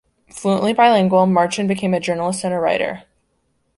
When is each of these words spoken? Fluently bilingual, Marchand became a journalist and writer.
Fluently 0.31 0.73
bilingual, 0.73 1.27
Marchand 1.27 1.67
became 1.67 1.93
a 1.93 1.99
journalist 1.99 2.43
and 2.43 2.59
writer. 2.59 3.03